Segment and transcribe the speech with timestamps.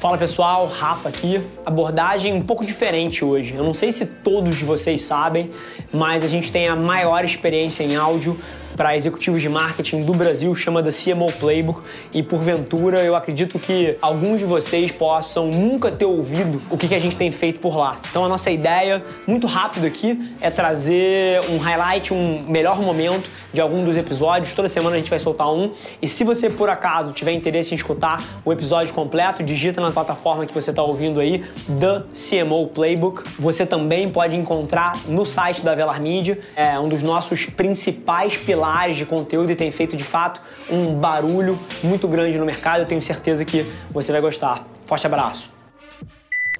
[0.00, 1.42] Fala pessoal, Rafa aqui.
[1.66, 3.54] Abordagem um pouco diferente hoje.
[3.54, 5.50] Eu não sei se todos vocês sabem,
[5.92, 8.40] mas a gente tem a maior experiência em áudio
[8.74, 11.82] para executivos de marketing do Brasil, chama da CMO Playbook,
[12.14, 16.98] e porventura eu acredito que alguns de vocês possam nunca ter ouvido o que a
[16.98, 17.98] gente tem feito por lá.
[18.08, 23.60] Então a nossa ideia, muito rápido aqui, é trazer um highlight, um melhor momento de
[23.60, 24.54] algum dos episódios.
[24.54, 25.72] Toda semana a gente vai soltar um.
[26.00, 30.46] E se você por acaso tiver interesse em escutar o episódio completo, digita na plataforma
[30.46, 33.22] que você está ouvindo aí, The CMO Playbook.
[33.38, 38.96] Você também pode encontrar no site da Velar Media, é um dos nossos principais pilares
[38.96, 42.80] de conteúdo e tem feito de fato um barulho muito grande no mercado.
[42.80, 44.66] Eu tenho certeza que você vai gostar.
[44.86, 45.48] Forte abraço.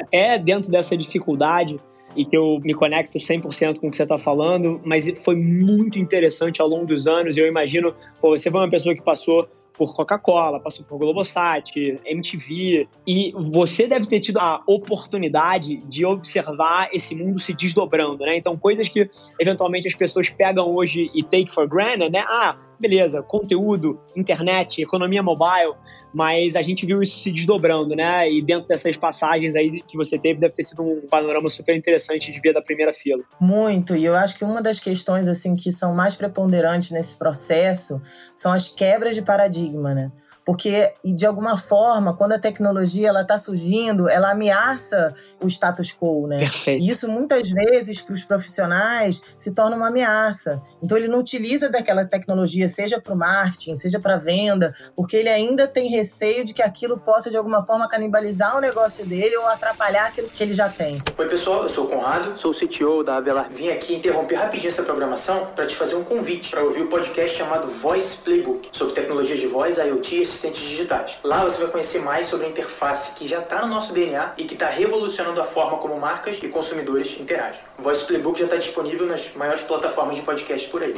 [0.00, 1.78] Até dentro dessa dificuldade
[2.16, 5.98] e que eu me conecto 100% com o que você está falando, mas foi muito
[5.98, 7.36] interessante ao longo dos anos.
[7.36, 11.72] Eu imagino, pô, você foi uma pessoa que passou por Coca-Cola, passou por Globosat,
[12.04, 18.36] MTV, e você deve ter tido a oportunidade de observar esse mundo se desdobrando, né?
[18.36, 19.08] Então, coisas que
[19.40, 22.24] eventualmente as pessoas pegam hoje e take for granted, né?
[22.28, 25.74] Ah, beleza, conteúdo, internet, economia mobile,
[26.12, 28.30] mas a gente viu isso se desdobrando, né?
[28.30, 32.30] E dentro dessas passagens aí que você teve, deve ter sido um panorama super interessante
[32.30, 33.22] de ver da primeira fila.
[33.40, 38.00] Muito, e eu acho que uma das questões assim que são mais preponderantes nesse processo
[38.36, 40.12] são as quebras de paradigma, né?
[40.44, 46.26] Porque de alguma forma, quando a tecnologia ela está surgindo, ela ameaça o status quo,
[46.26, 46.38] né?
[46.38, 46.84] Perfeito.
[46.84, 50.60] E isso muitas vezes para os profissionais se torna uma ameaça.
[50.82, 55.28] Então ele não utiliza daquela tecnologia, seja para o marketing, seja para venda, porque ele
[55.28, 59.46] ainda tem receio de que aquilo possa de alguma forma canibalizar o negócio dele ou
[59.46, 61.00] atrapalhar aquilo que ele já tem.
[61.16, 63.48] Oi pessoal, eu sou o Conrado, sou o CTO da Avelar.
[63.50, 67.36] Vim aqui interromper rapidinho essa programação para te fazer um convite para ouvir o podcast
[67.36, 71.18] chamado Voice Playbook sobre tecnologias de voz, IoT assistentes digitais.
[71.22, 74.44] Lá você vai conhecer mais sobre a interface que já está no nosso DNA e
[74.44, 77.60] que está revolucionando a forma como marcas e consumidores interagem.
[77.78, 80.94] O Voice Playbook já está disponível nas maiores plataformas de podcast por aí.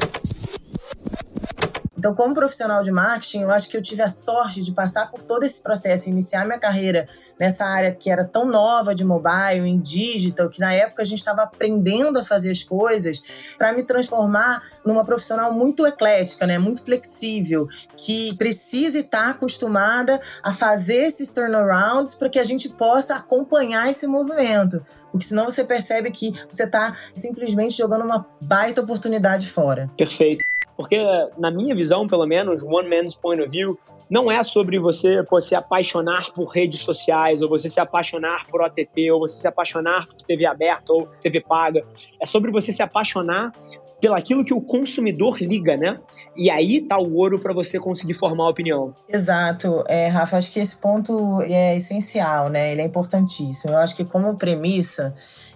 [2.05, 5.23] Então, como profissional de marketing, eu acho que eu tive a sorte de passar por
[5.23, 7.09] todo esse processo, iniciar minha carreira
[7.41, 11.21] nessa área que era tão nova de mobile, em digital, que na época a gente
[11.21, 16.85] estava aprendendo a fazer as coisas, para me transformar numa profissional muito eclética, né, muito
[16.85, 17.67] flexível,
[17.97, 24.07] que precise estar acostumada a fazer esses turnarounds para que a gente possa acompanhar esse
[24.07, 29.91] movimento, porque senão você percebe que você está simplesmente jogando uma baita oportunidade fora.
[29.97, 30.44] Perfeito.
[30.77, 30.99] Porque,
[31.39, 35.41] na minha visão, pelo menos, one man's point of view, não é sobre você pô,
[35.41, 40.07] se apaixonar por redes sociais, ou você se apaixonar por OTT, ou você se apaixonar
[40.07, 41.85] por TV aberta ou TV paga.
[42.21, 43.53] É sobre você se apaixonar
[44.05, 45.99] pelaquilo que o consumidor liga, né?
[46.37, 48.95] E aí tá o ouro para você conseguir formar a opinião.
[49.09, 49.83] Exato.
[49.89, 52.73] É, Rafa, acho que esse ponto é essencial, né?
[52.73, 53.73] Ele é importantíssimo.
[53.73, 55.15] Eu acho que como premissa,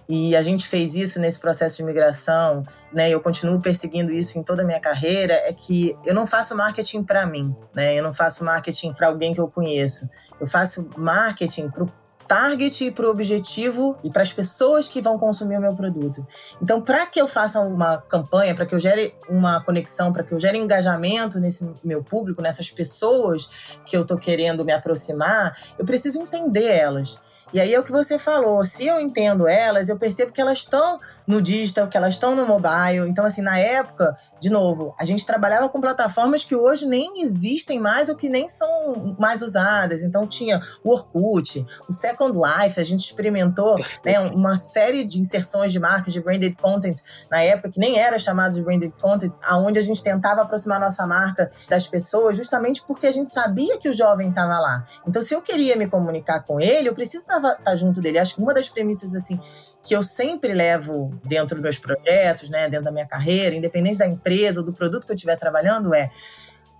[0.09, 3.07] e a gente fez isso nesse processo de migração, né?
[3.11, 7.03] Eu continuo perseguindo isso em toda a minha carreira, é que eu não faço marketing
[7.03, 7.99] para mim, né?
[7.99, 10.09] Eu não faço marketing para alguém que eu conheço.
[10.41, 11.85] Eu faço marketing para
[12.29, 16.25] target e para o objetivo e para as pessoas que vão consumir o meu produto.
[16.61, 20.31] Então, para que eu faça uma campanha, para que eu gere uma conexão, para que
[20.31, 25.83] eu gere engajamento nesse meu público, nessas pessoas que eu estou querendo me aproximar, eu
[25.83, 27.38] preciso entender elas.
[27.51, 30.59] E aí é o que você falou, se eu entendo elas, eu percebo que elas
[30.59, 33.07] estão no digital, que elas estão no mobile.
[33.07, 37.79] Então, assim, na época, de novo, a gente trabalhava com plataformas que hoje nem existem
[37.79, 40.03] mais ou que nem são mais usadas.
[40.03, 45.71] Então, tinha o Orkut, o Second Life, a gente experimentou né, uma série de inserções
[45.71, 46.97] de marcas de branded content
[47.29, 51.05] na época, que nem era chamado de branded content, aonde a gente tentava aproximar nossa
[51.05, 54.85] marca das pessoas, justamente porque a gente sabia que o jovem estava lá.
[55.07, 58.19] Então, se eu queria me comunicar com ele, eu precisava estar tá junto dele.
[58.19, 59.39] Acho que uma das premissas assim
[59.81, 64.07] que eu sempre levo dentro dos meus projetos, né, dentro da minha carreira, independente da
[64.07, 66.11] empresa ou do produto que eu estiver trabalhando, é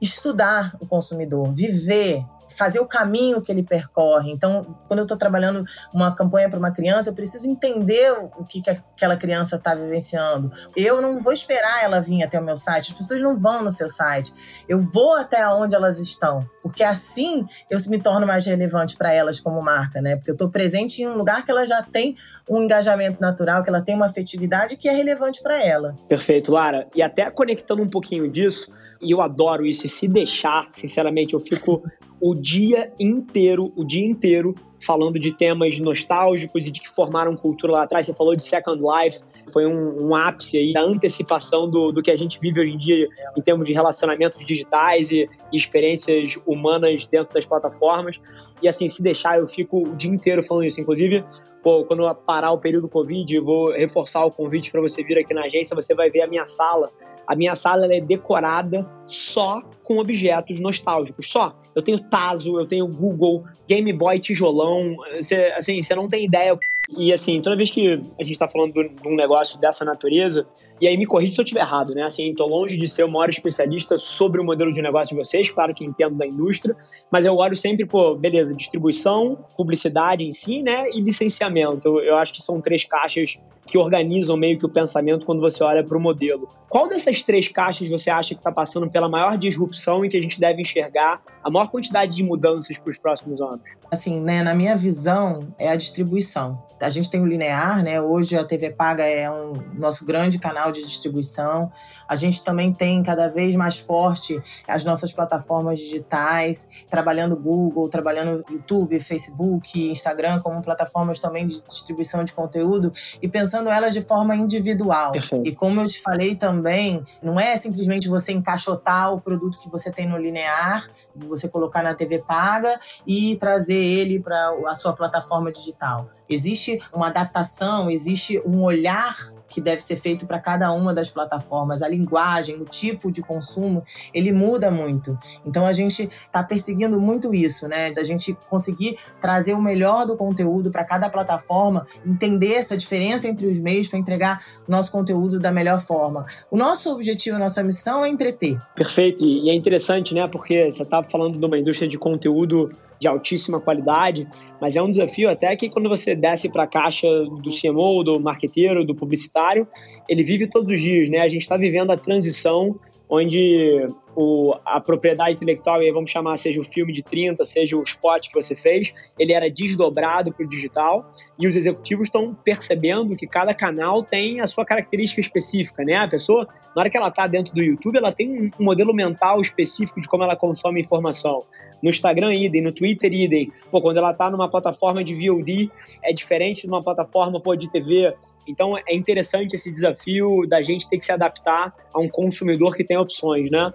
[0.01, 2.23] estudar o consumidor, viver
[2.55, 4.31] fazer o caminho que ele percorre.
[4.31, 5.63] Então, quando eu estou trabalhando
[5.93, 10.51] uma campanha para uma criança, eu preciso entender o que, que aquela criança está vivenciando.
[10.75, 13.71] Eu não vou esperar ela vir até o meu site, as pessoas não vão no
[13.71, 14.65] seu site.
[14.67, 19.39] Eu vou até onde elas estão, porque assim eu me torno mais relevante para elas
[19.39, 20.15] como marca, né?
[20.15, 22.15] Porque eu estou presente em um lugar que ela já tem
[22.49, 25.97] um engajamento natural, que ela tem uma afetividade que é relevante para ela.
[26.07, 26.87] Perfeito, Lara.
[26.95, 31.39] E até conectando um pouquinho disso, e eu adoro isso, e se deixar, sinceramente, eu
[31.39, 31.83] fico
[32.21, 34.53] o dia inteiro, o dia inteiro,
[34.83, 38.05] falando de temas nostálgicos e de que formaram cultura lá atrás.
[38.05, 39.19] Você falou de Second Life.
[39.51, 42.77] foi um, um ápice aí da antecipação do, do que a gente vive hoje em
[42.77, 43.07] dia
[43.37, 48.19] em termos de relacionamentos digitais e, e experiências humanas dentro das plataformas.
[48.61, 50.79] E assim, se deixar, eu fico o dia inteiro falando isso.
[50.79, 51.23] Inclusive,
[51.63, 55.41] pô, quando parar o período Covid, vou reforçar o convite para você vir aqui na
[55.41, 56.89] agência, você vai ver a minha sala.
[57.29, 61.55] A minha sala é decorada só com objetos nostálgicos, só.
[61.75, 66.57] Eu tenho Tazo, eu tenho Google, Game Boy tijolão, você, assim, você não tem ideia
[66.97, 70.47] e assim, toda vez que a gente está falando de um negócio dessa natureza,
[70.81, 72.03] e aí me corrija se eu estiver errado, né?
[72.03, 75.49] Assim, estou longe de ser o maior especialista sobre o modelo de negócio de vocês,
[75.49, 76.75] claro que entendo da indústria,
[77.11, 80.89] mas eu olho sempre, pô, beleza, distribuição, publicidade em si, né?
[80.91, 81.99] E licenciamento.
[81.99, 83.37] Eu acho que são três caixas
[83.69, 86.49] que organizam meio que o pensamento quando você olha para o modelo.
[86.67, 90.21] Qual dessas três caixas você acha que está passando pela maior disrupção e que a
[90.21, 93.61] gente deve enxergar a maior quantidade de mudanças para os próximos anos?
[93.91, 96.61] Assim, né, na minha visão, é a distribuição.
[96.81, 97.99] A gente tem o linear, né?
[97.99, 101.71] Hoje a TV paga é um nosso grande canal de distribuição.
[102.07, 108.43] A gente também tem cada vez mais forte as nossas plataformas digitais, trabalhando Google, trabalhando
[108.49, 114.35] YouTube, Facebook, Instagram como plataformas também de distribuição de conteúdo e pensando elas de forma
[114.35, 115.11] individual.
[115.11, 115.47] Perfeito.
[115.47, 119.91] E como eu te falei também, não é simplesmente você encaixotar o produto que você
[119.91, 125.51] tem no linear, você colocar na TV paga e trazer ele para a sua plataforma
[125.51, 126.09] digital.
[126.29, 129.15] Existe uma adaptação, existe um olhar
[129.49, 131.81] que deve ser feito para cada uma das plataformas.
[131.81, 133.83] A linguagem, o tipo de consumo,
[134.13, 135.17] ele muda muito.
[135.45, 137.93] Então a gente está perseguindo muito isso, né?
[137.97, 143.47] A gente conseguir trazer o melhor do conteúdo para cada plataforma, entender essa diferença entre
[143.47, 146.25] os meios para entregar nosso conteúdo da melhor forma.
[146.51, 148.59] O nosso objetivo, a nossa missão é entreter.
[148.75, 149.23] Perfeito.
[149.23, 150.27] E é interessante, né?
[150.27, 154.27] Porque você estava falando de uma indústria de conteúdo de altíssima qualidade,
[154.59, 158.19] mas é um desafio até que quando você desce para a caixa do CMO, do
[158.19, 159.67] marqueteiro, do publicitário,
[160.07, 161.21] ele vive todos os dias, né?
[161.21, 162.77] A gente está vivendo a transição
[163.09, 167.81] onde o, a propriedade intelectual, e vamos chamar, seja o filme de 30, seja o
[167.81, 173.15] spot que você fez, ele era desdobrado para o digital e os executivos estão percebendo
[173.15, 175.95] que cada canal tem a sua característica específica, né?
[175.95, 179.41] A pessoa, na hora que ela está dentro do YouTube, ela tem um modelo mental
[179.41, 181.45] específico de como ela consome informação.
[181.81, 182.61] No Instagram, idem.
[182.61, 183.51] No Twitter, idem.
[183.71, 185.71] Pô, quando ela está numa plataforma de VOD,
[186.03, 188.13] é diferente de uma plataforma pô, de TV.
[188.47, 192.83] Então, é interessante esse desafio da gente ter que se adaptar a um consumidor que
[192.83, 193.73] tem opções, né?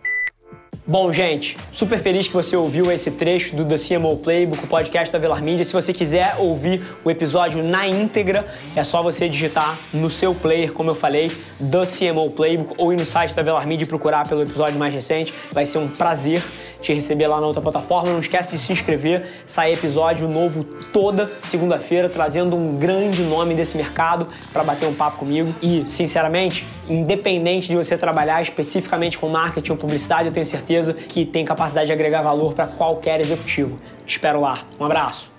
[0.87, 5.11] Bom, gente, super feliz que você ouviu esse trecho do The CMO Playbook, o podcast
[5.11, 5.65] da Velar Media.
[5.65, 8.47] Se você quiser ouvir o episódio na íntegra,
[8.77, 12.97] é só você digitar no seu player, como eu falei, The CMO Playbook, ou ir
[12.97, 15.33] no site da Velar Media e procurar pelo episódio mais recente.
[15.53, 16.43] Vai ser um prazer
[16.85, 18.13] te receber lá na outra plataforma.
[18.13, 23.77] Não esquece de se inscrever, sai episódio novo toda segunda-feira, trazendo um grande nome desse
[23.77, 25.55] mercado para bater um papo comigo.
[25.61, 31.25] E, sinceramente, independente de você trabalhar especificamente com marketing ou publicidade, eu tenho certeza que
[31.25, 33.79] tem capacidade de agregar valor para qualquer executivo.
[34.07, 34.61] Te espero lá.
[34.79, 35.34] Um abraço.